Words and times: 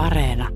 Areena. 0.00 0.48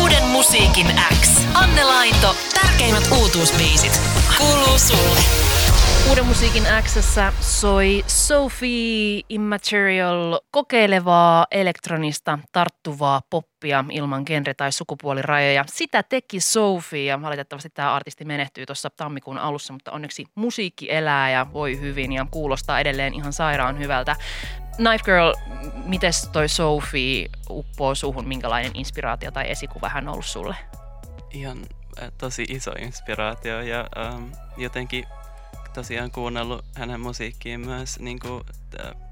Uuden 0.00 0.24
musiikin 0.24 0.86
X. 1.20 1.28
Anne 1.54 1.84
Laito, 1.84 2.36
tärkeimmät 2.54 3.08
uutuusbiisit. 3.20 4.00
Kuuluu 4.38 4.78
sulle. 4.78 5.47
Uuden 6.08 6.26
musiikin 6.26 6.62
Xssä 6.82 7.32
soi 7.40 8.04
Sophie 8.06 9.22
Immaterial 9.28 10.40
kokeilevaa 10.50 11.46
elektronista 11.50 12.38
tarttuvaa 12.52 13.22
poppia 13.30 13.84
ilman 13.90 14.24
genre- 14.30 14.54
tai 14.56 14.72
sukupuolirajoja. 14.72 15.64
Sitä 15.66 16.02
teki 16.02 16.40
Sophie 16.40 17.04
ja 17.04 17.22
valitettavasti 17.22 17.70
tämä 17.74 17.94
artisti 17.94 18.24
menehtyy 18.24 18.66
tuossa 18.66 18.90
tammikuun 18.90 19.38
alussa, 19.38 19.72
mutta 19.72 19.92
onneksi 19.92 20.24
musiikki 20.34 20.92
elää 20.92 21.30
ja 21.30 21.46
voi 21.52 21.80
hyvin 21.80 22.12
ja 22.12 22.26
kuulostaa 22.30 22.80
edelleen 22.80 23.14
ihan 23.14 23.32
sairaan 23.32 23.78
hyvältä. 23.78 24.16
Knife 24.76 25.04
Girl, 25.04 25.32
mites 25.84 26.28
toi 26.32 26.48
Sophie 26.48 27.28
uppoo 27.50 27.94
suhun, 27.94 28.28
minkälainen 28.28 28.72
inspiraatio 28.74 29.30
tai 29.30 29.50
esikuva 29.50 29.88
hän 29.88 30.08
on 30.08 30.12
ollut 30.12 30.26
sulle? 30.26 30.56
Ihan 31.30 31.58
äh, 32.02 32.12
tosi 32.18 32.42
iso 32.48 32.70
inspiraatio 32.70 33.60
ja 33.60 33.86
ähm, 33.98 34.24
jotenkin 34.56 35.04
tosiaan 35.78 36.10
kuunnellut 36.10 36.64
hänen 36.74 37.00
musiikkiin 37.00 37.60
myös 37.60 37.98
niin 37.98 38.18
kuin, 38.18 38.44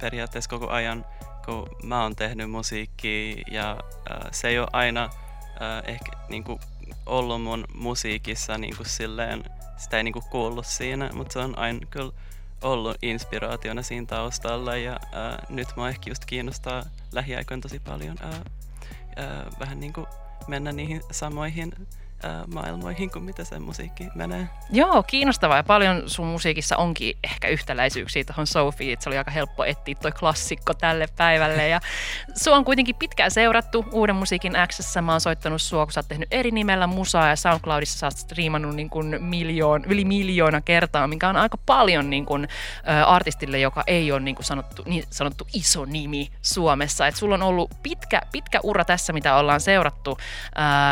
periaatteessa 0.01 0.51
koko 0.51 0.69
ajan, 0.69 1.05
kun 1.45 1.69
mä 1.83 2.03
oon 2.03 2.17
tehnyt 2.17 2.51
musiikkia 2.51 3.37
ja 3.51 3.71
äh, 4.11 4.29
se 4.31 4.49
ei 4.49 4.59
ole 4.59 4.69
aina 4.73 5.05
äh, 5.05 5.83
ehkä 5.85 6.13
niin 6.29 6.45
kuin, 6.45 6.61
ollut 7.07 7.43
mun 7.43 7.65
musiikissa 7.75 8.59
niin 8.59 8.77
kuin 8.77 8.89
silleen, 8.89 9.45
sitä 9.77 9.97
ei 9.97 10.03
niin 10.03 10.13
kuin 10.13 10.25
kuullut 10.31 10.67
siinä, 10.67 11.11
mutta 11.13 11.33
se 11.33 11.39
on 11.39 11.59
aina 11.59 11.87
kyllä 11.91 12.13
ollut 12.63 12.97
inspiraationa 13.03 13.83
siinä 13.83 14.07
taustalla 14.07 14.77
ja 14.77 14.93
äh, 14.93 15.49
nyt 15.49 15.69
mä 15.77 15.89
ehkä 15.89 16.11
just 16.11 16.25
kiinnostaa 16.25 16.83
lähiaikoina 17.13 17.61
tosi 17.61 17.79
paljon 17.79 18.17
äh, 18.25 18.31
äh, 18.35 18.41
vähän 19.61 19.81
niin 19.81 19.93
kuin 19.93 20.07
mennä 20.47 20.73
niihin 20.73 21.03
samoihin 21.11 21.73
maailmoihin 22.55 23.11
kuin 23.11 23.25
mitä 23.25 23.45
se 23.45 23.59
musiikki 23.59 24.09
menee. 24.15 24.49
Joo, 24.71 25.03
kiinnostavaa. 25.03 25.57
Ja 25.57 25.63
paljon 25.65 26.03
sun 26.07 26.27
musiikissa 26.27 26.77
onkin 26.77 27.19
ehkä 27.25 27.49
yhtäläisyyksiä 27.49 28.25
tuohon 28.25 28.47
Sophie, 28.47 28.93
että 28.93 29.03
se 29.05 29.11
oli 29.11 29.19
aika 29.19 29.31
helppo 29.31 29.65
etsiä 29.65 29.95
toi 29.95 30.13
klassikko 30.13 30.75
tälle 30.75 31.09
päivälle. 31.17 31.69
Ja 31.69 31.81
sua 32.43 32.57
on 32.57 32.65
kuitenkin 32.65 32.97
pitkään 32.97 33.31
seurattu 33.31 33.85
Uuden 33.93 34.17
musiikin 34.17 34.53
Xssä, 34.67 35.03
mä 35.03 35.13
oon 35.13 35.21
soittanut 35.21 35.63
sua, 35.63 35.87
kun 35.87 35.93
sä 35.93 36.01
oot 36.01 36.09
tehnyt 36.09 36.29
eri 36.31 36.51
nimellä 36.51 36.87
musaa 36.87 37.29
ja 37.29 37.37
SoundCloudissa 37.37 37.99
sä 37.99 38.07
oot 38.07 38.17
striimannut 38.17 38.75
niin 38.75 38.91
kuin 38.91 39.23
miljoon, 39.25 39.85
yli 39.85 40.05
miljoona 40.05 40.61
kertaa, 40.61 41.09
mikä 41.09 41.29
on 41.29 41.37
aika 41.37 41.59
paljon 41.67 42.11
niin 42.11 42.27
kuin, 42.27 42.49
ä, 42.89 43.07
artistille, 43.07 43.59
joka 43.59 43.85
ei 43.87 44.13
ole 44.13 44.21
niin 44.21 44.35
kuin 44.35 44.47
sanottu, 44.47 44.83
niin 44.87 45.05
sanottu 45.11 45.47
iso 45.53 45.85
nimi 45.85 46.31
Suomessa, 46.43 47.07
että 47.07 47.21
sulla 47.21 47.35
on 47.35 47.43
ollut 47.43 47.71
pitkä, 47.83 48.23
pitkä 48.33 48.61
ura 48.63 48.85
tässä, 48.85 49.13
mitä 49.13 49.37
ollaan 49.37 49.61
seurattu, 49.61 50.19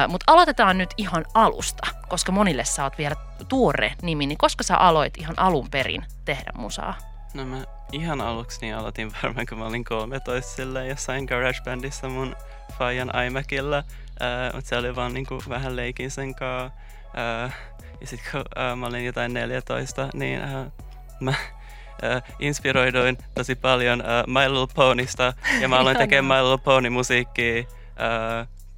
mutta 0.09 0.33
aloitetaan 0.33 0.79
nyt 0.79 0.91
ihan 0.97 1.14
alusta, 1.35 1.87
koska 2.09 2.33
monille 2.33 2.65
sä 2.65 2.85
oot 2.85 2.99
vielä 2.99 3.17
tuore 3.49 3.95
nimi, 4.03 4.27
niin 4.27 4.39
koska 4.39 4.65
sä 4.65 4.77
aloit 4.77 5.19
ihan 5.19 5.39
alun 5.39 5.71
perin 5.71 6.05
tehdä 6.25 6.53
musaa? 6.55 6.95
No 7.35 7.45
mä 7.45 7.65
ihan 7.93 8.21
aluksi 8.21 8.59
niin 8.61 8.77
aloitin 8.77 9.13
varmaan 9.23 9.47
kun 9.47 9.59
mä 9.59 9.67
olin 9.67 9.85
13 9.85 10.51
silleen 10.51 10.89
jossain 10.89 11.25
GarageBandissa 11.25 12.09
mun 12.09 12.37
faijan 12.79 13.13
iMacilla, 13.27 13.79
uh, 13.79 14.55
mutta 14.55 14.69
se 14.69 14.77
oli 14.77 14.97
vaan 14.97 15.15
niinku 15.15 15.43
vähän 15.49 15.77
leikin 15.77 16.11
sen 16.11 16.35
kaa. 16.35 16.67
Uh, 16.67 17.53
ja 18.01 18.07
sit 18.07 18.21
kun 18.33 18.41
uh, 18.41 18.79
mä 18.79 18.87
olin 18.87 19.05
jotain 19.05 19.35
14, 19.35 20.09
niin 20.15 20.41
uh, 20.41 20.73
mä 21.21 21.31
uh, 21.31 22.35
inspiroiduin 22.39 23.19
tosi 23.35 23.55
paljon 23.55 24.01
uh, 24.01 24.07
My 24.27 24.49
Little 24.49 24.75
Ponysta 24.75 25.33
ja 25.61 25.69
mä 25.69 25.79
aloin 25.79 25.97
tekemään 25.97 26.45
My 26.45 26.51
Little 26.51 26.65
Pony 26.65 26.91
musiikkia. 26.91 27.65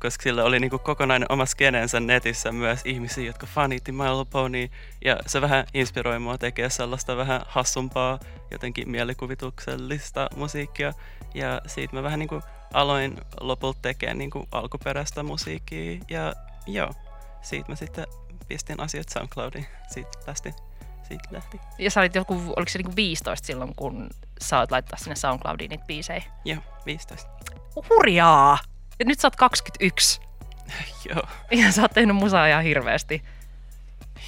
Koska 0.01 0.23
sillä 0.23 0.45
oli 0.45 0.61
niinku 0.61 0.79
kokonainen 0.79 1.33
oma 1.33 1.47
skeneensä 1.47 2.01
netissä 2.01 2.53
myös 2.53 2.81
ihmisiä, 2.85 3.25
jotka 3.25 3.47
fanitti 3.47 3.93
My 3.93 4.05
Little 4.05 4.25
Pony. 4.31 4.69
Ja 5.05 5.17
se 5.27 5.41
vähän 5.41 5.67
inspiroi 5.75 6.19
mua 6.19 6.39
tekemään 6.39 6.71
sellaista 6.71 7.17
vähän 7.17 7.43
hassumpaa, 7.47 8.19
jotenkin 8.51 8.91
mielikuvituksellista 8.91 10.29
musiikkia. 10.37 10.93
Ja 11.35 11.61
siitä 11.67 11.97
mä 11.97 12.03
vähän 12.03 12.19
niinku 12.19 12.43
aloin 12.73 13.21
lopulta 13.41 13.79
tekemään 13.83 14.19
niinku 14.19 14.49
alkuperäistä 14.53 15.23
musiikkia. 15.23 16.01
Ja 16.09 16.33
joo, 16.67 16.91
siitä 17.43 17.69
mä 17.69 17.77
sitten 17.77 18.07
pistin 18.49 18.81
asiat 18.81 19.09
SoundCloudiin. 19.09 19.67
Siitä 19.91 20.11
lähti. 20.27 20.53
Siitä 21.03 21.29
lähti. 21.31 21.61
Ja 21.79 21.91
sä 21.91 22.01
olit 22.01 22.15
joku, 22.15 22.35
oliko 22.57 22.69
se 22.71 22.79
niinku 22.79 22.97
15 22.97 23.47
silloin, 23.47 23.75
kun 23.77 24.11
sä 24.41 24.59
oot 24.59 24.71
laittaa 24.71 24.99
sinne 24.99 25.17
SoundCloudiin 25.17 25.69
niitä 25.69 25.85
biisejä? 25.87 26.23
Joo, 26.45 26.61
15. 26.87 27.31
Hurjaa! 27.91 28.59
Nyt 29.05 29.21
sä 29.21 29.27
oot 29.27 29.37
21. 29.37 30.21
Joo. 31.11 31.23
Ja 31.51 31.73
sä 31.73 31.83
oot 31.83 31.93
tehnyt 31.95 32.17
musaa 32.17 32.47
ihan 32.47 32.63
hirveästi. 32.65 33.23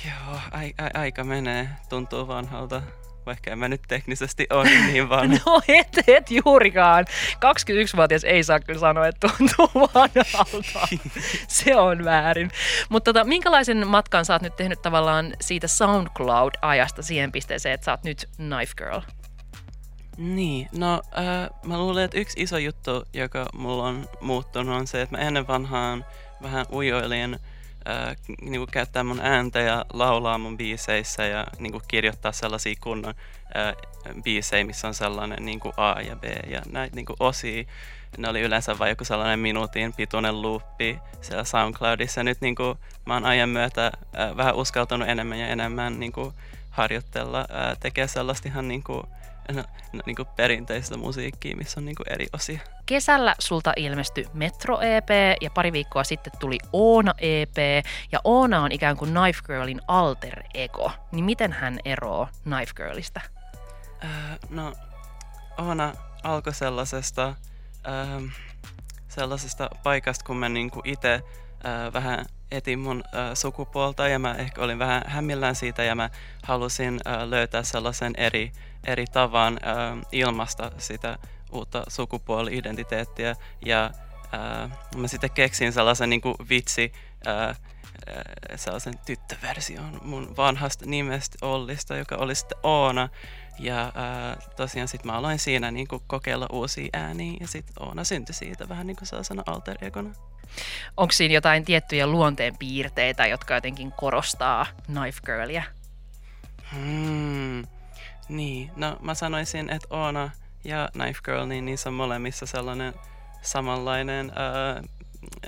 Joo, 0.06 0.39
ai, 0.51 0.75
ai, 0.79 0.91
aika 0.95 1.25
menee. 1.25 1.69
Tuntuu 1.89 2.29
vanhalta. 2.29 2.83
Vaikka 3.27 3.51
en 3.51 3.59
mä 3.59 3.69
nyt 3.69 3.83
teknisesti 3.89 4.47
ole 4.51 4.71
niin 4.71 5.09
vanha. 5.19 5.39
No 5.47 5.61
et, 5.69 5.89
et 6.06 6.31
juurikaan. 6.31 7.06
21-vuotias 7.34 8.25
ei 8.25 8.45
saa 8.45 8.61
kyllä 8.61 8.81
sanoa, 8.81 9.06
että 9.06 9.29
tuntuu 9.29 9.89
vanhalta. 9.95 10.89
Se 11.49 11.77
on 11.77 12.05
väärin. 12.05 12.50
Mutta 12.89 13.12
tota, 13.12 13.25
minkälaisen 13.25 13.87
matkan 13.87 14.25
sä 14.25 14.33
oot 14.33 14.43
nyt 14.43 14.56
tehnyt 14.56 14.83
tavallaan 14.83 15.35
siitä 15.41 15.67
SoundCloud-ajasta 15.67 17.03
siihen 17.03 17.33
pisteeseen, 17.33 17.75
että 17.75 17.85
sä 17.85 17.91
oot 17.91 18.05
nyt 18.05 18.29
Knife 18.37 18.73
Girl? 18.77 19.00
Niin, 20.19 20.69
no 20.73 21.03
äh, 21.19 21.51
mä 21.65 21.79
luulen, 21.79 22.05
että 22.05 22.19
yksi 22.19 22.43
iso 22.43 22.59
juttu, 22.59 23.05
joka 23.12 23.47
mulla 23.53 23.84
on 23.84 24.09
muuttunut, 24.21 24.77
on 24.77 24.87
se, 24.87 25.03
että 25.03 25.17
mä 25.17 25.23
ennen 25.23 25.47
vanhaan 25.47 26.05
vähän 26.43 26.67
ujoilin 26.73 27.34
äh, 27.89 28.17
niin 28.41 28.61
kuin 28.61 28.71
käyttää 28.71 29.05
mun 29.05 29.21
ääntä 29.21 29.61
ja 29.61 29.84
laulaa 29.93 30.39
mun 30.39 30.56
biiseissä 30.56 31.27
ja 31.27 31.47
niin 31.59 31.73
kuin 31.73 31.83
kirjoittaa 31.89 32.33
sellaisia 32.33 32.75
kunnon 32.81 33.15
äh, 33.56 33.75
biisejä, 34.23 34.65
missä 34.65 34.89
on 34.89 34.95
sellainen 34.95 35.45
niin 35.45 35.61
kuin 35.61 35.73
A 35.77 36.01
ja 36.01 36.17
B 36.17 36.25
ja 36.50 36.62
näitä 36.73 36.97
niin 36.97 37.06
kuin 37.06 37.17
osia. 37.21 37.65
Ne 38.19 38.29
oli 38.29 38.41
yleensä 38.41 38.79
vain 38.79 38.91
joku 38.91 39.05
sellainen 39.05 39.39
minuutin 39.39 39.93
pituinen 39.93 40.43
loopi 40.43 40.99
siellä 41.21 41.45
SoundCloudissa. 41.45 42.23
Nyt 42.23 42.41
niin 42.41 42.55
kuin, 42.55 42.79
mä 43.06 43.15
oon 43.15 43.25
ajan 43.25 43.49
myötä 43.49 43.87
äh, 44.19 44.37
vähän 44.37 44.55
uskaltanut 44.55 45.09
enemmän 45.09 45.39
ja 45.39 45.49
enemmän 45.49 46.00
niin 46.00 46.12
kuin, 46.12 46.35
harjoitella, 46.71 47.41
äh, 47.41 47.79
tekee 47.81 48.09
sellaista 48.09 48.49
ihan 48.49 48.69
niin 48.69 48.83
kuin, 48.83 49.03
no, 49.53 49.65
no, 49.93 50.01
niin 50.07 50.17
kuin 50.17 50.29
perinteistä 50.37 50.97
musiikkia, 50.97 51.57
missä 51.57 51.81
on 51.81 51.85
niin 51.85 51.97
kuin 51.97 52.13
eri 52.13 52.27
osia. 52.33 52.61
Kesällä 52.87 53.35
sulta 53.39 53.73
ilmestyi 53.77 54.27
Metro 54.33 54.81
EP 54.81 55.09
ja 55.41 55.51
pari 55.51 55.73
viikkoa 55.73 56.05
sitten 56.05 56.33
tuli 56.39 56.59
Oona 56.73 57.15
EP. 57.19 57.57
Ja 58.13 58.21
Oona 58.25 58.63
on 58.63 58.73
ikään 58.73 58.97
kuin 58.97 59.11
Knife 59.11 59.41
Girlin 59.47 59.81
alter 59.89 60.43
ego. 60.55 60.93
Niin 61.13 61.25
miten 61.25 61.53
hän 61.53 61.79
eroo 61.85 62.29
Knife 62.43 62.73
Girlista? 62.77 63.21
Äh, 64.05 64.39
no, 64.51 64.73
Oona 65.59 65.93
alkoi 66.23 66.55
sellaisesta, 66.55 67.35
äh, 67.89 68.33
sellaisesta 69.09 69.71
paikasta, 69.83 70.25
kun 70.25 70.37
mä 70.37 70.49
niinku 70.49 70.83
itse 70.85 71.15
äh, 71.15 71.93
vähän 71.93 72.25
etin 72.51 72.79
mun 72.79 73.05
äh, 73.07 73.31
sukupuolta 73.35 74.09
ja 74.09 74.19
mä 74.19 74.35
ehkä 74.35 74.63
olin 74.63 74.79
vähän 74.79 75.03
hämmillään 75.07 75.55
siitä 75.55 75.83
ja 75.85 75.95
mä 75.95 76.11
halusin 76.43 77.01
äh, 77.07 77.23
löytää 77.29 77.63
sellaisen 77.63 78.13
eri, 78.17 78.53
eri 78.85 79.05
tavan 79.07 79.59
äh, 79.67 80.07
ilmasta 80.13 80.71
sitä 80.79 81.19
uutta 81.53 81.85
sukupuoli-identiteettiä. 81.89 83.37
Ja 83.67 83.91
äh, 84.35 84.71
mä 84.97 85.09
sitten 85.09 85.31
keksin 85.31 85.73
sellaisen 85.73 86.11
niin 86.11 86.21
kuin 86.21 86.35
vitsi 86.49 86.93
äh, 87.27 87.61
sellaisen 88.57 88.99
tyttöversion 89.07 90.01
mun 90.03 90.37
vanhasta 90.37 90.87
nimestä 90.87 91.39
Ollista, 91.43 91.97
joka 91.97 92.17
oli 92.17 92.35
sitten 92.35 92.59
Oona. 92.62 93.09
Ja 93.59 93.83
äh, 93.87 94.49
tosiaan 94.56 94.89
sitten 94.89 95.11
mä 95.12 95.19
aloin 95.19 95.39
siinä 95.39 95.71
niin 95.71 95.89
kuin 95.89 96.03
kokeilla 96.06 96.47
uusia 96.53 96.89
ääniä 96.93 97.37
ja 97.41 97.49
sitten 97.49 97.83
Oona 97.87 98.05
syntyi 98.05 98.35
siitä 98.35 98.69
vähän 98.69 98.87
niin 98.87 98.97
kuin 98.97 99.09
sellaisena 99.09 99.43
alter 99.47 99.77
egona. 99.81 100.11
Onko 100.97 101.12
siinä 101.12 101.35
jotain 101.35 101.65
tiettyjä 101.65 102.06
luonteenpiirteitä, 102.06 103.27
jotka 103.27 103.55
jotenkin 103.55 103.93
korostaa 103.93 104.67
Knife 104.87 105.21
Girlia? 105.27 105.62
Hmm. 106.73 107.67
Niin, 108.29 108.71
no 108.77 108.97
mä 109.01 109.15
sanoisin, 109.15 109.71
että 109.71 109.89
Oona 109.91 110.31
ja 110.65 110.89
Knife 110.93 111.21
Girl, 111.25 111.47
niin 111.47 111.65
niissä 111.65 111.89
on 111.89 111.94
molemmissa 111.94 112.47
sellainen 112.47 112.94
samanlainen 113.43 114.33
ää, 114.37 114.83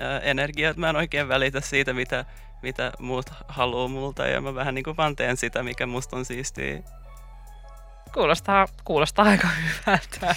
ää, 0.01 0.19
energia, 0.19 0.69
että 0.69 0.79
mä 0.79 0.89
en 0.89 0.95
oikein 0.95 1.27
välitä 1.27 1.61
siitä, 1.61 1.93
mitä, 1.93 2.25
mitä 2.61 2.91
muut 2.99 3.25
haluaa 3.47 3.87
multa 3.87 4.27
ja 4.27 4.41
mä 4.41 4.55
vähän 4.55 4.75
niin 4.75 4.83
kuin 4.83 4.97
vaan 4.97 5.15
teen 5.15 5.37
sitä, 5.37 5.63
mikä 5.63 5.85
musta 5.85 6.15
on 6.15 6.25
siistiä. 6.25 6.79
Kuulostaa, 8.13 8.67
kuulostaa 8.83 9.25
aika 9.25 9.47
hyvältä. 9.47 10.35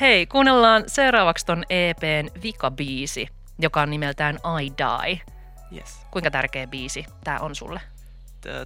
Hei, 0.00 0.26
kuunnellaan 0.26 0.84
seuraavaksi 0.86 1.46
ton 1.46 1.64
EPn 1.70 2.42
vikabiisi, 2.42 3.28
joka 3.58 3.82
on 3.82 3.90
nimeltään 3.90 4.38
I 4.62 4.72
Die. 4.78 5.20
Yes. 5.76 6.06
Kuinka 6.10 6.30
tärkeä 6.30 6.66
biisi 6.66 7.06
tämä 7.24 7.38
on 7.38 7.54
sulle? 7.54 7.80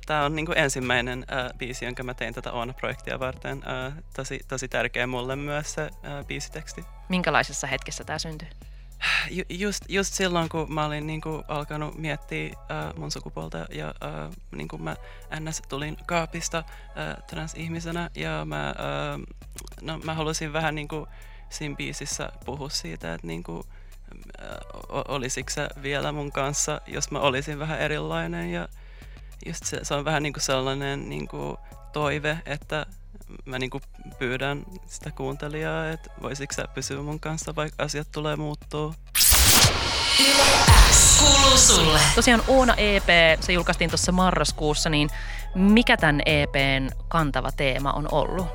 Tämä 0.06 0.24
on 0.24 0.36
niinku 0.36 0.52
ensimmäinen 0.52 1.18
uh, 1.18 1.58
biisi, 1.58 1.84
jonka 1.84 2.02
mä 2.02 2.14
tein 2.14 2.34
tätä 2.34 2.52
Oona-projektia 2.52 3.20
varten. 3.20 3.58
Uh, 3.58 4.02
tosi, 4.16 4.40
tosi 4.48 4.68
tärkeä 4.68 5.06
mulle 5.06 5.36
myös 5.36 5.74
se 5.74 5.82
uh, 5.82 6.26
biisiteksti. 6.26 6.84
Minkälaisessa 7.08 7.66
hetkessä 7.66 8.04
tämä 8.04 8.18
syntyi? 8.18 8.48
Ju, 9.30 9.44
just, 9.48 9.84
just 9.88 10.14
silloin, 10.14 10.48
kun 10.48 10.72
mä 10.72 10.86
olin 10.86 11.06
niinku 11.06 11.44
alkanut 11.48 11.98
miettiä 11.98 12.52
uh, 12.54 12.98
mun 12.98 13.10
sukupuolta 13.10 13.66
ja 13.70 13.94
uh, 14.04 14.34
niinku 14.52 14.78
mä 14.78 14.96
ns. 15.40 15.62
tulin 15.68 15.96
kaapista 16.06 16.58
uh, 16.68 17.24
transihmisenä 17.26 18.10
ja 18.14 18.44
mä, 18.44 18.74
uh, 18.78 19.36
no, 19.80 19.98
mä 19.98 20.14
halusin 20.14 20.52
vähän 20.52 20.74
niinku 20.74 21.08
siinä 21.50 21.76
biisissä 21.76 22.32
puhua 22.44 22.68
siitä, 22.68 23.14
että 23.14 23.26
niinku, 23.26 23.52
uh, 23.52 23.64
olisiko 25.08 25.50
se 25.50 25.68
vielä 25.82 26.12
mun 26.12 26.32
kanssa, 26.32 26.80
jos 26.86 27.10
mä 27.10 27.20
olisin 27.20 27.58
vähän 27.58 27.80
erilainen 27.80 28.52
ja 28.52 28.68
just 29.46 29.64
se, 29.64 29.80
se 29.82 29.94
on 29.94 30.04
vähän 30.04 30.22
niinku 30.22 30.40
sellainen 30.40 31.08
niinku 31.08 31.58
toive, 31.92 32.38
että 32.46 32.86
mä 33.44 33.58
niinku 33.58 33.80
pyydän 34.18 34.64
sitä 34.86 35.10
kuuntelijaa, 35.10 35.90
että 35.90 36.10
voisiko 36.22 36.54
sä 36.54 36.64
pysyä 36.74 37.02
mun 37.02 37.20
kanssa, 37.20 37.56
vaikka 37.56 37.84
asiat 37.84 38.08
tulee 38.12 38.36
muuttuu. 38.36 38.94
Kuuluu 41.18 41.58
sulle. 41.58 42.00
Tosiaan 42.14 42.42
Oona 42.48 42.74
EP, 42.76 43.08
se 43.40 43.52
julkaistiin 43.52 43.90
tuossa 43.90 44.12
marraskuussa, 44.12 44.90
niin 44.90 45.10
mikä 45.54 45.96
tämän 45.96 46.20
EPn 46.26 46.90
kantava 47.08 47.52
teema 47.52 47.92
on 47.92 48.08
ollut? 48.12 48.46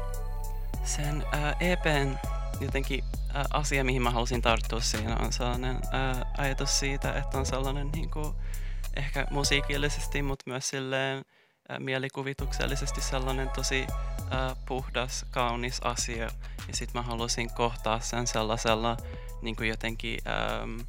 Sen 0.84 1.24
äh, 1.34 1.56
EPn 1.60 2.18
jotenkin 2.60 3.04
äh, 3.36 3.46
asia, 3.54 3.84
mihin 3.84 4.02
mä 4.02 4.12
halusin 4.12 4.42
tarttua 4.42 4.80
siinä, 4.80 5.16
on 5.16 5.34
sellainen 5.34 5.76
äh, 5.76 6.22
ajatus 6.38 6.80
siitä, 6.80 7.14
että 7.14 7.38
on 7.38 7.46
sellainen 7.46 7.90
niin 7.92 8.12
kuin, 8.12 8.36
ehkä 8.96 9.28
musiikillisesti, 9.32 10.22
mutta 10.22 10.44
myös 10.48 10.70
silleen 10.70 11.18
äh, 11.72 11.80
mielikuvituksellisesti 11.80 13.02
sellainen 13.02 13.50
tosi 13.50 13.88
puhdas, 14.66 15.26
kaunis 15.32 15.80
asia. 15.84 16.24
Ja 16.68 16.74
sitten 16.74 17.02
mä 17.02 17.08
halusin 17.08 17.54
kohtaa 17.54 18.00
sen 18.00 18.28
sellaisella 18.28 18.98
niin 19.42 19.56
kuin 19.56 19.70
jotenkin 19.70 20.20
ähm, 20.28 20.80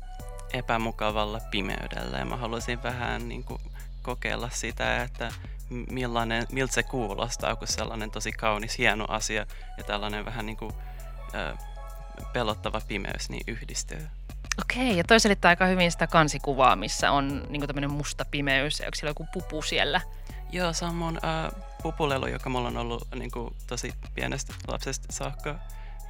epämukavalla 0.53 1.41
pimeydellä. 1.51 2.19
Ja 2.19 2.25
mä 2.25 2.37
halusin 2.37 2.83
vähän 2.83 3.29
niin 3.29 3.45
kuin, 3.45 3.61
kokeilla 4.03 4.51
sitä, 4.51 5.03
että 5.03 5.33
millainen, 5.91 6.47
miltä 6.53 6.75
se 6.75 6.83
kuulostaa, 6.83 7.57
kun 7.57 7.69
sellainen 7.69 8.11
tosi 8.11 8.33
kaunis, 8.33 8.79
hieno 8.79 9.05
asia 9.09 9.47
ja 9.79 9.85
tällainen 9.85 10.25
vähän 10.25 10.47
niin 10.47 10.57
kuin, 10.57 10.73
äh, 11.35 11.59
pelottava 12.33 12.81
pimeys 12.89 13.29
niin 13.29 13.45
yhdistyy. 13.47 14.07
Okei, 14.61 14.97
ja 14.97 15.05
toi 15.05 15.21
selittää 15.21 15.49
aika 15.49 15.67
hyvin 15.67 15.93
sitä 15.93 16.07
kansikuvaa, 16.07 16.77
missä 16.77 17.11
on 17.11 17.47
niin 17.49 17.67
tämmöinen 17.67 17.93
musta 17.93 18.25
pimeys, 18.31 18.81
ja 18.81 18.87
onko 18.87 18.95
siellä 18.95 19.11
joku 19.11 19.27
pupu 19.33 19.63
siellä? 19.63 20.01
Joo, 20.53 20.73
mun 20.93 21.19
äh, 21.25 21.53
pupulelu, 21.83 22.27
joka 22.27 22.51
mulla 22.51 22.69
on 22.69 22.77
ollut 22.77 23.09
niin 23.15 23.31
kuin, 23.31 23.55
tosi 23.67 23.93
pienestä 24.15 24.55
lapsesta 24.69 25.07
saakka. 25.11 25.59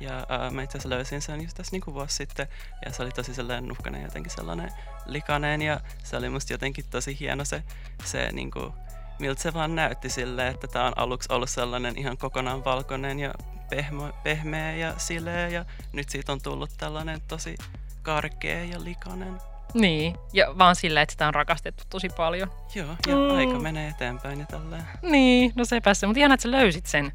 Ja 0.01 0.19
äh, 0.19 0.53
mä 0.53 0.63
itse 0.63 0.79
asiassa 0.79 0.89
löysin 0.89 1.23
sen 1.23 1.43
just 1.43 1.57
tässä 1.57 1.73
niin 1.73 1.81
kuin 1.81 1.95
vuosi 1.95 2.17
sitten. 2.17 2.49
Ja 2.85 2.93
se 2.93 3.03
oli 3.03 3.11
tosi 3.11 3.35
sellainen 3.35 3.69
nuhkainen 3.69 4.03
jotenkin 4.03 4.33
sellainen 4.33 4.73
likainen. 5.07 5.63
Ja 5.63 5.81
se 6.05 6.17
oli 6.17 6.29
musta 6.29 6.53
jotenkin 6.53 6.85
tosi 6.91 7.17
hieno 7.21 7.45
se, 7.45 7.63
se 8.05 8.33
niin 8.33 8.51
kuin, 8.51 8.73
miltä 9.19 9.43
se 9.43 9.55
vaan 9.55 9.75
näytti 9.75 10.09
sille, 10.09 10.49
että 10.49 10.67
tää 10.67 10.87
on 10.87 10.99
aluksi 10.99 11.33
ollut 11.33 11.51
sellainen 11.51 11.99
ihan 11.99 12.17
kokonaan 12.17 12.65
valkoinen 12.65 13.21
ja 13.21 13.35
pehmo, 13.71 14.13
pehmeä 14.23 14.73
ja 14.73 14.95
sileä. 14.99 15.49
Ja 15.49 15.65
nyt 15.93 16.09
siitä 16.09 16.33
on 16.33 16.41
tullut 16.41 16.71
tällainen 16.79 17.21
tosi 17.29 17.57
karkea 18.03 18.65
ja 18.65 18.85
likainen. 18.85 19.52
Niin, 19.75 20.17
ja 20.33 20.59
vaan 20.59 20.77
sillä, 20.77 21.03
että 21.03 21.13
sitä 21.13 21.29
on 21.29 21.35
rakastettu 21.35 21.85
tosi 21.91 22.09
paljon. 22.09 22.53
Joo, 22.75 22.89
ja 23.07 23.17
mm. 23.17 23.37
aika 23.37 23.59
menee 23.59 23.89
eteenpäin 23.89 24.41
ja 24.41 24.47
tälleen. 24.47 24.85
Niin, 25.03 25.53
no 25.57 25.65
sepä 25.65 25.93
mutta 26.07 26.19
ihan 26.19 26.33
että 26.33 26.43
sä 26.43 26.51
löysit 26.51 26.87
sen 26.87 27.13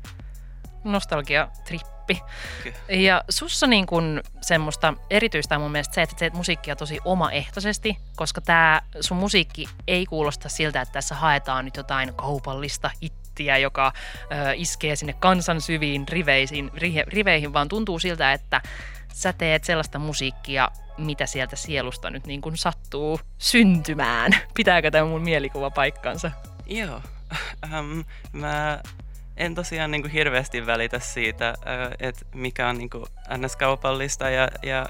nostalgia-trippi. 0.83 2.21
Kyllä. 2.63 2.77
Ja 2.89 3.23
sussa 3.29 3.67
niin 3.67 3.85
kun 3.85 4.21
semmoista 4.41 4.93
erityistä 5.09 5.55
on 5.55 5.61
mun 5.61 5.71
mielestä 5.71 5.95
se, 5.95 6.01
että 6.01 6.15
teet 6.15 6.33
musiikkia 6.33 6.75
tosi 6.75 6.99
omaehtoisesti, 7.05 7.97
koska 8.15 8.41
tämä 8.41 8.81
sun 9.01 9.17
musiikki 9.17 9.65
ei 9.87 10.05
kuulosta 10.05 10.49
siltä, 10.49 10.81
että 10.81 10.93
tässä 10.93 11.15
haetaan 11.15 11.65
nyt 11.65 11.77
jotain 11.77 12.13
kaupallista 12.13 12.91
ittiä, 13.01 13.57
joka 13.57 13.93
ö, 14.21 14.53
iskee 14.55 14.95
sinne 14.95 15.13
kansan 15.13 15.61
syviin 15.61 16.07
riveisiin, 16.07 16.71
rive, 16.73 17.03
riveihin, 17.07 17.53
vaan 17.53 17.67
tuntuu 17.67 17.99
siltä, 17.99 18.33
että 18.33 18.61
sä 19.13 19.33
teet 19.33 19.63
sellaista 19.63 19.99
musiikkia, 19.99 20.67
mitä 20.97 21.25
sieltä 21.25 21.55
sielusta 21.55 22.09
nyt 22.09 22.27
niin 22.27 22.41
kuin 22.41 22.57
sattuu 22.57 23.19
syntymään. 23.37 24.31
Pitääkö 24.53 24.91
tämä 24.91 25.05
mun 25.05 25.21
mielikuva 25.21 25.69
paikkansa? 25.69 26.31
Joo. 26.65 27.01
Um, 27.79 28.03
mä 28.31 28.81
en 29.37 29.55
tosiaan 29.55 29.91
niin 29.91 30.01
kuin 30.01 30.11
hirveästi 30.11 30.65
välitä 30.65 30.99
siitä, 30.99 31.53
että 31.99 32.25
mikä 32.33 32.69
on 32.69 32.77
niin 32.77 32.89
kuin 32.89 33.05
NS-kaupallista 33.37 34.29
ja, 34.29 34.47
ja 34.63 34.85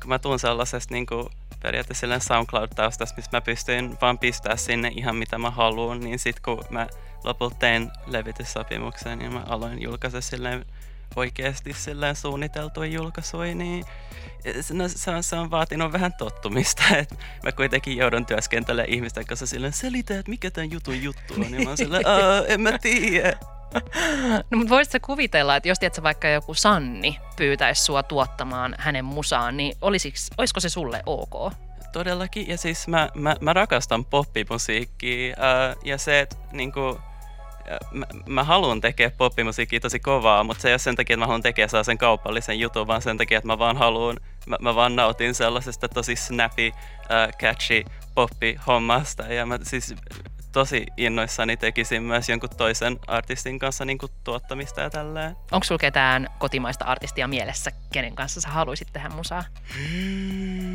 kun 0.00 0.08
mä 0.08 0.18
tuun 0.18 0.38
sellaisesta 0.38 0.94
niin 0.94 1.06
kuin 1.06 1.26
periaatteessa 1.62 2.06
SoundCloud-taustasta, 2.18 3.16
missä 3.16 3.30
mä 3.32 3.40
pystyin 3.40 3.96
vaan 4.00 4.18
pistää 4.18 4.56
sinne 4.56 4.92
ihan 4.96 5.16
mitä 5.16 5.38
mä 5.38 5.50
haluan, 5.50 6.00
niin 6.00 6.18
sitten 6.18 6.42
kun 6.44 6.64
mä 6.70 6.86
lopulta 7.24 7.56
tein 7.58 7.90
levityssopimuksen 8.06 9.20
ja 9.20 9.30
mä 9.30 9.42
aloin 9.48 9.82
julkaista 9.82 10.20
silleen 10.20 10.66
oikeasti 11.16 11.72
silleen 11.72 12.16
suunniteltuja 12.16 12.90
julkaisuja, 12.90 13.54
niin 13.54 13.84
no, 14.72 14.88
se, 14.88 15.10
on, 15.10 15.22
se 15.22 15.36
on 15.36 15.50
vaatinut 15.50 15.92
vähän 15.92 16.12
tottumista. 16.12 16.82
Et 16.96 17.18
mä 17.42 17.52
kuitenkin 17.52 17.96
joudun 17.96 18.26
työskentelemään 18.26 18.94
ihmisten 18.94 19.26
kanssa 19.26 19.46
silleen, 19.46 19.72
selitä, 19.72 20.18
että 20.18 20.30
mikä 20.30 20.50
tämän 20.50 20.70
jutun 20.70 21.02
juttu 21.02 21.34
on. 21.34 21.54
Ja 21.54 21.60
mä 21.60 21.68
oon 21.68 21.76
silleen, 21.76 22.04
en 22.48 22.60
mä 22.60 22.78
tiedä. 22.78 23.38
No 24.50 24.58
mutta 24.58 24.70
voisitko 24.70 25.06
kuvitella, 25.06 25.56
että 25.56 25.68
jos 25.68 25.78
tiedätkö, 25.78 26.02
vaikka 26.02 26.28
joku 26.28 26.54
Sanni 26.54 27.18
pyytäisi 27.36 27.84
sua 27.84 28.02
tuottamaan 28.02 28.74
hänen 28.78 29.04
musaan, 29.04 29.56
niin 29.56 29.76
olisiks, 29.80 30.30
olisiko 30.38 30.60
se 30.60 30.68
sulle 30.68 31.02
ok? 31.06 31.52
Todellakin, 31.92 32.48
ja 32.48 32.58
siis 32.58 32.88
mä, 32.88 33.08
mä, 33.14 33.36
mä 33.40 33.52
rakastan 33.52 34.04
poppimusiikkia, 34.04 35.36
uh, 35.36 35.82
ja 35.84 35.98
se, 35.98 36.20
että 36.20 36.36
niinku, 36.52 37.00
mä, 37.92 38.06
mä 38.26 38.44
haluan 38.44 38.80
tekee 38.80 39.10
poppimusiikkia 39.10 39.80
tosi 39.80 40.00
kovaa, 40.00 40.44
mutta 40.44 40.62
se 40.62 40.68
ei 40.68 40.72
ole 40.72 40.78
sen 40.78 40.96
takia, 40.96 41.14
että 41.14 41.20
mä 41.20 41.26
haluan 41.26 41.42
tekee 41.42 41.68
sen 41.82 41.98
kaupallisen 41.98 42.60
jutun, 42.60 42.86
vaan 42.86 43.02
sen 43.02 43.18
takia, 43.18 43.38
että 43.38 43.46
mä 43.46 43.58
vaan 43.58 43.76
haluan, 43.76 44.16
mä, 44.46 44.56
mä 44.60 44.74
vaan 44.74 44.96
nautin 44.96 45.34
sellaisesta 45.34 45.88
tosi 45.88 46.16
snappy, 46.16 46.68
uh, 46.68 47.38
catchy 47.38 47.84
poppi-hommasta. 48.14 49.22
Ja 49.22 49.46
mä 49.46 49.58
siis 49.62 49.94
tosi 50.52 50.86
innoissani 50.96 51.56
tekisin 51.56 52.02
myös 52.02 52.28
jonkun 52.28 52.50
toisen 52.56 52.98
artistin 53.06 53.58
kanssa 53.58 53.84
niin 53.84 53.98
kuin 53.98 54.12
tuottamista 54.24 54.80
ja 54.80 54.90
tälleen. 54.90 55.36
Onko 55.52 55.64
sulla 55.64 55.78
ketään 55.78 56.28
kotimaista 56.38 56.84
artistia 56.84 57.28
mielessä, 57.28 57.72
kenen 57.92 58.14
kanssa 58.14 58.40
sä 58.40 58.48
haluaisit 58.48 58.88
tehdä 58.92 59.08
musaa? 59.08 59.44
Hmm 59.74 60.73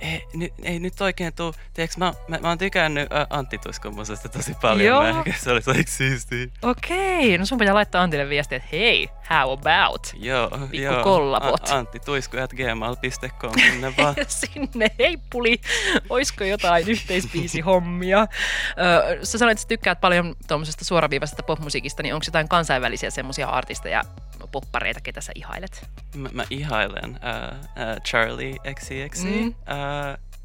ei, 0.00 0.26
ny, 0.34 0.48
ei 0.62 0.78
nyt 0.78 1.00
oikein 1.00 1.32
tuu, 1.34 1.54
tiedätkö, 1.74 1.96
mä, 1.98 2.12
mä, 2.28 2.38
mä 2.38 2.48
oon 2.48 2.58
tykännyt 2.58 3.12
ä, 3.12 3.26
Antti 3.30 3.58
Tuskomusesta 3.58 4.28
tosi 4.28 4.54
paljon, 4.62 4.86
Joo. 4.86 5.12
Mä, 5.14 5.24
se 5.38 5.50
oli 5.50 5.60
tosi 5.60 5.84
siistiä. 5.86 6.46
Okei, 6.62 7.38
no 7.38 7.46
sun 7.46 7.58
pitää 7.58 7.74
laittaa 7.74 8.02
Antille 8.02 8.28
viestiä, 8.28 8.56
että 8.56 8.68
hei, 8.72 9.08
how 9.30 9.52
about? 9.52 10.12
Joo, 10.14 10.50
Pikku 10.50 10.76
joo. 10.76 11.04
kollabot. 11.04 11.68
A- 11.70 11.76
Antti 11.76 12.00
Tuisku 12.00 12.36
at 12.36 12.50
gmail.com 12.52 13.52
sinne 13.72 13.94
vaan. 13.98 14.14
sinne, 14.28 14.90
hei 14.98 15.18
puli, 15.30 15.60
oisko 16.08 16.44
jotain 16.44 16.88
yhteispiisihommia? 16.88 18.20
Ö, 18.20 19.18
sä 19.24 19.38
sanoit, 19.38 19.52
että 19.52 19.62
sä 19.62 19.68
tykkäät 19.68 20.00
paljon 20.00 20.34
tuommoisesta 20.48 20.84
suoraviivaisesta 20.84 21.42
popmusiikista, 21.42 22.02
niin 22.02 22.14
onko 22.14 22.24
jotain 22.26 22.48
kansainvälisiä 22.48 23.10
semmoisia 23.10 23.48
artisteja, 23.48 24.02
poppareita, 24.60 25.00
ketä 25.00 25.20
sä 25.20 25.32
ihailet? 25.34 25.90
Mä, 26.14 26.28
mä 26.32 26.44
ihailen 26.50 27.10
uh, 27.10 27.58
uh, 27.58 28.02
Charlie 28.02 28.56
XCX. 28.74 29.24
Mm. 29.24 29.46
Uh, 29.48 29.54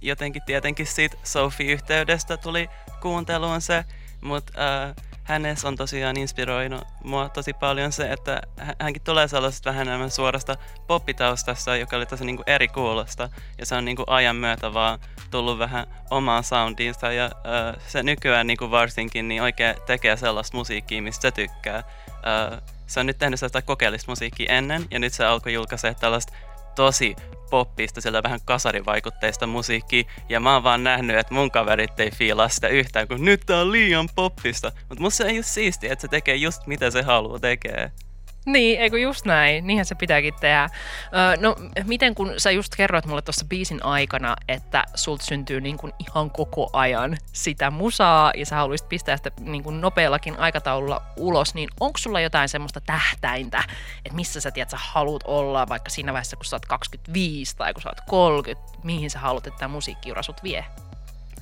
jotenkin 0.01 0.41
tietenkin 0.46 0.88
siitä 0.88 1.18
Sophie-yhteydestä 1.24 2.38
tuli 2.38 2.70
kuunteluun 3.01 3.62
se, 3.62 3.86
mutta 4.22 4.53
uh, 4.53 5.03
hänessä 5.24 5.68
on 5.68 5.75
tosiaan 5.75 6.18
inspiroinut 6.18 6.84
mua 7.03 7.30
tosi 7.30 7.53
paljon 7.53 7.91
se, 7.91 8.12
että 8.12 8.41
hänkin 8.80 9.01
tulee 9.01 9.27
sellaisesta 9.27 9.70
vähän 9.70 9.88
enemmän 9.88 10.12
suorasta 10.12 10.56
poppitaustasta, 10.88 11.75
joka 11.75 11.98
oli 11.98 12.06
tosi 12.06 12.25
niinku 12.25 12.44
eri 12.48 12.68
kuulosta. 12.68 13.30
Ja 13.58 13.65
se 13.65 13.75
on 13.75 13.86
niinku 13.86 14.03
ajan 14.08 14.36
myötä 14.36 14.74
vaan 14.74 15.00
tullut 15.32 15.60
vähän 15.60 15.88
omaan 16.10 16.44
soundiinsa 16.44 17.12
ja 17.12 17.25
uh, 17.25 17.82
se 17.88 18.03
nykyään 18.03 18.48
niinku 18.48 18.72
varsinkin 18.72 19.27
niin 19.27 19.41
oikein 19.41 19.75
tekee 19.86 20.18
sellaista 20.18 20.58
musiikkia, 20.58 21.01
mistä 21.01 21.22
se 21.22 21.32
tykkää. 21.32 21.84
Uh, 22.08 22.71
se 22.91 23.00
on 23.00 23.05
nyt 23.05 23.17
tehnyt 23.17 23.39
sellaista 23.39 23.62
kokeellista 23.62 24.12
musiikkia 24.12 24.53
ennen, 24.53 24.86
ja 24.91 25.00
nyt 25.00 25.13
se 25.13 25.25
alkoi 25.25 25.53
julkaista 25.53 25.93
tällaista 25.93 26.33
tosi 26.75 27.15
poppista, 27.50 28.01
sillä 28.01 28.24
vähän 28.24 28.39
kasarivaikutteista 28.45 29.48
musiikkia, 29.48 30.03
ja 30.29 30.39
mä 30.39 30.53
oon 30.53 30.63
vaan 30.63 30.83
nähnyt, 30.83 31.17
että 31.17 31.33
mun 31.33 31.51
kaverit 31.51 32.00
ei 32.00 32.12
fiilaa 32.12 32.50
sitä 32.50 32.67
yhtään, 32.67 33.07
kun 33.07 33.25
nyt 33.25 33.41
tää 33.45 33.62
on 33.62 33.71
liian 33.71 34.10
poppista. 34.15 34.71
Mutta 34.89 35.01
musta 35.01 35.17
se 35.17 35.29
ei 35.29 35.38
ole 35.38 35.43
siistiä, 35.43 35.93
että 35.93 36.01
se 36.01 36.07
tekee 36.07 36.36
just 36.36 36.67
mitä 36.67 36.91
se 36.91 37.01
haluaa 37.01 37.39
tekee. 37.39 37.91
Niin, 38.45 38.79
eikö 38.79 39.00
just 39.00 39.25
näin. 39.25 39.67
Niinhän 39.67 39.86
se 39.86 39.95
pitääkin 39.95 40.33
tehdä. 40.39 40.63
Öö, 40.63 41.38
no, 41.38 41.55
miten 41.86 42.15
kun 42.15 42.33
sä 42.38 42.51
just 42.51 42.75
kerroit 42.75 43.05
mulle 43.05 43.21
tuossa 43.21 43.45
biisin 43.45 43.86
aikana, 43.86 44.36
että 44.48 44.83
sulta 44.95 45.25
syntyy 45.25 45.62
niin 45.62 45.77
kuin 45.77 45.93
ihan 46.00 46.31
koko 46.31 46.69
ajan 46.74 47.17
sitä 47.33 47.71
musaa 47.71 48.31
ja 48.36 48.45
sä 48.45 48.55
haluaisit 48.55 48.89
pistää 48.89 49.17
sitä 49.17 49.31
niin 49.39 49.63
kuin 49.63 49.81
nopeallakin 49.81 50.39
aikataululla 50.39 51.01
ulos, 51.17 51.53
niin 51.53 51.69
onko 51.79 51.98
sulla 51.98 52.21
jotain 52.21 52.50
semmoista 52.50 52.81
tähtäintä, 52.81 53.63
että 54.05 54.15
missä 54.15 54.41
sä 54.41 54.51
tiedät, 54.51 54.69
sä 54.69 54.77
haluat 54.79 55.24
olla 55.25 55.67
vaikka 55.69 55.89
siinä 55.89 56.13
vaiheessa, 56.13 56.36
kun 56.36 56.45
sä 56.45 56.55
oot 56.55 56.65
25 56.65 57.57
tai 57.57 57.74
kun 57.74 57.81
sä 57.81 57.89
oot 57.89 58.01
30, 58.07 58.77
mihin 58.83 59.10
sä 59.10 59.19
haluat, 59.19 59.48
että 59.48 59.60
tämä 59.60 59.74
musiikkiura 59.74 60.24
sut 60.24 60.43
vie? 60.43 60.65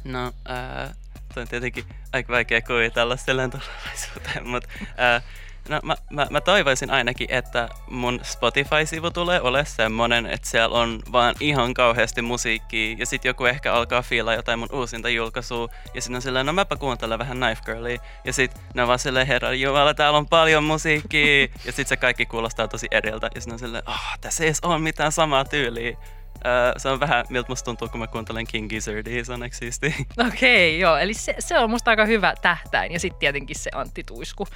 No, 0.03 0.25
äh, 0.25 0.95
se 1.33 1.39
on 1.39 1.47
tietenkin 1.47 1.85
aika 2.13 2.33
vaikea 2.33 2.61
kuvitella 2.61 3.17
silleen 3.17 3.51
tulevaisuuteen, 3.51 4.47
mutta 4.51 4.69
äh, 5.15 5.23
No 5.69 5.79
mä, 5.83 5.95
mä, 6.09 6.27
mä 6.29 6.41
toivoisin 6.41 6.91
ainakin, 6.91 7.27
että 7.31 7.69
mun 7.89 8.19
Spotify-sivu 8.23 9.11
tulee 9.11 9.41
ole 9.41 9.65
semmonen, 9.65 10.25
että 10.25 10.49
siellä 10.49 10.79
on 10.79 10.99
vaan 11.11 11.35
ihan 11.39 11.73
kauheasti 11.73 12.21
musiikkia 12.21 12.95
ja 12.99 13.05
sit 13.05 13.25
joku 13.25 13.45
ehkä 13.45 13.73
alkaa 13.73 14.01
fiilaa 14.01 14.33
jotain 14.33 14.59
mun 14.59 14.69
uusinta 14.71 15.09
julkaisua 15.09 15.69
ja 15.93 16.01
sitten 16.01 16.15
on 16.15 16.21
silleen, 16.21 16.45
no 16.45 16.53
mäpä 16.53 16.75
kuuntelen 16.75 17.19
vähän 17.19 17.37
Knife 17.37 17.61
Girlia 17.65 18.01
ja 18.25 18.33
sit 18.33 18.51
ne 18.73 18.81
on 18.81 18.87
vaan 18.87 18.99
silleen, 18.99 19.27
herra 19.27 19.53
jumala, 19.53 19.93
täällä 19.93 20.17
on 20.17 20.27
paljon 20.27 20.63
musiikkia 20.63 21.47
ja 21.65 21.71
sit 21.71 21.87
se 21.87 21.97
kaikki 21.97 22.25
kuulostaa 22.25 22.67
tosi 22.67 22.87
eriltä 22.91 23.29
ja 23.35 23.41
sitten 23.41 23.53
on 23.53 23.59
silleen, 23.59 23.83
ah, 23.85 23.95
oh, 23.95 24.19
tässä 24.21 24.43
ei 24.43 24.47
edes 24.47 24.59
ole 24.63 24.79
mitään 24.79 25.11
samaa 25.11 25.45
tyyliä. 25.45 25.97
Uh, 26.39 26.73
se 26.77 26.89
on 26.89 26.99
vähän, 26.99 27.25
miltä 27.29 27.49
musta 27.49 27.65
tuntuu, 27.65 27.87
kun 27.87 27.99
mä 27.99 28.07
kuuntelen 28.07 28.47
King 28.47 28.69
Gizzardia, 28.69 29.25
se 29.25 29.33
on. 29.33 29.43
Okei, 30.27 30.27
okay, 30.27 30.79
joo. 30.79 30.97
Eli 30.97 31.13
se, 31.13 31.35
se 31.39 31.59
on 31.59 31.69
musta 31.69 31.91
aika 31.91 32.05
hyvä 32.05 32.33
tähtäin. 32.41 32.91
Ja 32.91 32.99
sitten 32.99 33.19
tietenkin 33.19 33.55
se 33.59 33.69
Antti 33.73 34.03
Tuisku. 34.03 34.47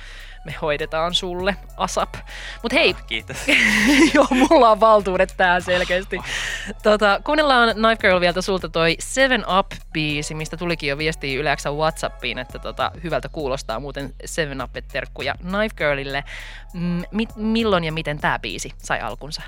Me 0.45 0.55
hoidetaan 0.61 1.13
sulle, 1.13 1.55
ASAP. 1.77 2.15
Mut 2.63 2.73
hei. 2.73 2.89
Oh, 2.89 3.05
kiitos. 3.07 3.37
joo, 4.13 4.27
mulla 4.29 4.71
on 4.71 4.79
valtuudet 4.79 5.33
tää 5.37 5.59
selkeästi. 5.59 6.19
Tota, 6.83 7.21
kuunnellaan 7.23 7.75
Knife 7.75 7.95
Girl 7.95 8.19
vielä 8.19 8.41
sulta 8.41 8.69
toi 8.69 8.95
Seven 8.99 9.45
Up-biisi, 9.59 10.33
mistä 10.33 10.57
tulikin 10.57 10.89
jo 10.89 10.97
viestiä 10.97 11.39
yleensä 11.39 11.71
Whatsappiin, 11.71 12.37
että 12.37 12.59
tota, 12.59 12.91
hyvältä 13.03 13.29
kuulostaa 13.29 13.79
muuten 13.79 14.13
Seven 14.25 14.61
Up 14.61 14.71
terkkuja 14.91 15.35
Knife 15.35 15.75
Girlille. 15.77 16.23
M- 16.73 17.01
milloin 17.35 17.83
ja 17.83 17.91
miten 17.91 18.19
tämä 18.19 18.39
biisi 18.39 18.71
sai 18.77 18.99
alkunsa? 18.99 19.41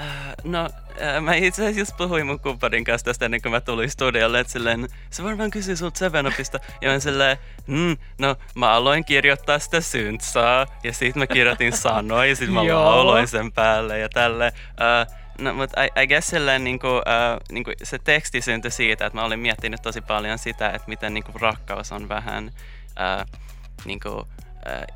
Uh, 0.00 0.50
no, 0.50 0.64
uh, 0.64 1.22
mä 1.22 1.34
itse 1.34 1.62
asiassa 1.62 1.80
just 1.80 1.96
puhuin 1.96 2.26
mun 2.26 2.40
kumppanin 2.40 2.84
kanssa 2.84 3.04
tästä 3.04 3.24
ennen 3.24 3.42
kuin 3.42 3.52
mä 3.52 3.60
tulin 3.60 3.90
studiolle, 3.90 4.40
että 4.40 4.52
silleen, 4.52 4.88
se 5.10 5.24
varmaan 5.24 5.50
kysyi 5.50 5.76
sulta 5.76 5.98
Seven 5.98 6.26
Upista, 6.26 6.60
ja 6.80 6.90
mä 6.90 6.98
silleen, 6.98 7.36
mm, 7.66 7.96
no 8.18 8.36
mä 8.54 8.72
aloin 8.72 9.04
kirjoittaa 9.04 9.58
sitä 9.58 9.80
syntsaa, 9.80 10.66
ja 10.84 10.92
sit 10.92 11.16
mä 11.16 11.26
kirjoitin 11.26 11.72
sanoja, 11.72 12.28
ja 12.30 12.36
sit 12.36 12.52
mä 12.52 12.66
lauloin 12.74 13.28
sen 13.28 13.52
päälle 13.52 13.98
ja 13.98 14.08
tälle. 14.08 14.52
Uh, 14.56 15.22
No, 15.38 15.54
mutta 15.54 15.84
I, 15.84 16.02
I 16.02 16.06
guess 16.06 16.30
silleen, 16.30 16.64
niinku, 16.64 16.86
uh, 16.86 17.40
niinku, 17.52 17.72
se 17.82 17.98
teksti 17.98 18.40
syntyi 18.42 18.70
siitä, 18.70 19.06
että 19.06 19.18
mä 19.18 19.24
olin 19.24 19.40
miettinyt 19.40 19.82
tosi 19.82 20.00
paljon 20.00 20.38
sitä, 20.38 20.70
että 20.70 20.88
miten 20.88 21.14
niinku, 21.14 21.32
rakkaus 21.40 21.92
on 21.92 22.08
vähän 22.08 22.50
uh, 22.86 23.40
niinku, 23.84 24.08
uh, 24.08 24.26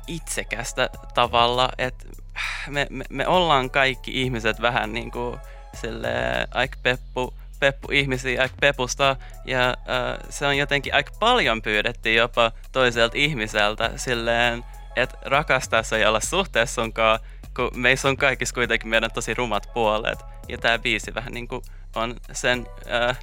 itsekästä 0.07 0.89
tavalla, 1.13 1.69
että 1.77 2.05
me, 2.67 2.87
me, 2.89 3.03
me 3.09 3.27
ollaan 3.27 3.69
kaikki 3.69 4.21
ihmiset 4.21 4.61
vähän 4.61 4.93
niin 4.93 5.11
kuin 5.11 5.39
sille 5.73 6.09
aika 6.51 6.77
peppu, 6.83 7.33
peppu 7.59 7.91
ihmisiä 7.91 8.41
aika 8.41 8.55
pepusta 8.61 9.15
ja 9.45 9.69
äh, 9.69 9.75
se 10.29 10.47
on 10.47 10.57
jotenkin 10.57 10.93
aika 10.93 11.11
paljon 11.19 11.61
pyydetty 11.61 12.13
jopa 12.13 12.51
toiselta 12.71 13.17
ihmiseltä 13.17 13.91
silleen, 13.95 14.63
että 14.95 15.17
rakastaa 15.21 15.97
ja 15.99 16.09
olla 16.09 16.19
suhteessa 16.19 16.81
sunkaan, 16.81 17.19
kun 17.55 17.71
meissä 17.75 18.07
on 18.07 18.17
kaikissa 18.17 18.55
kuitenkin 18.55 18.89
meidän 18.89 19.11
tosi 19.11 19.33
rumat 19.33 19.69
puolet. 19.73 20.19
Ja 20.47 20.57
tämä 20.57 20.79
biisi 20.79 21.15
vähän 21.15 21.33
niin 21.33 21.47
kuin 21.47 21.61
on 21.95 22.15
sen 22.31 22.67
äh, 22.91 23.17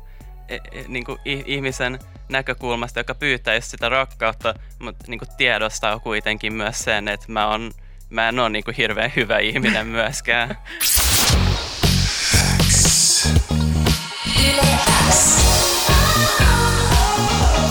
e, 0.48 0.56
e, 0.56 0.84
niin 0.88 1.04
kuin 1.04 1.18
ihmisen 1.24 1.98
näkökulmasta, 2.28 3.00
joka 3.00 3.14
pyytää 3.14 3.60
sitä 3.60 3.88
rakkautta, 3.88 4.54
mutta 4.78 5.04
niin 5.08 5.18
kuin 5.18 5.28
tiedostaa 5.36 5.98
kuitenkin 5.98 6.52
myös 6.52 6.78
sen, 6.78 7.08
että 7.08 7.26
mä 7.28 7.48
oon 7.48 7.70
mä 8.14 8.28
en 8.28 8.38
ole 8.38 8.50
niinku 8.50 8.72
hirveän 8.76 9.12
hyvä 9.16 9.38
ihminen 9.38 9.86
myöskään. 9.86 10.58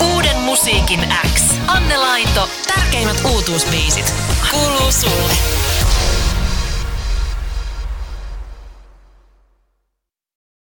Uuden 0.00 0.36
musiikin 0.36 1.00
X. 1.34 1.42
Anne 1.66 1.96
Laito, 1.96 2.48
tärkeimmät 2.74 3.24
uutuusbiisit. 3.24 4.14
Kuuluu 4.50 4.92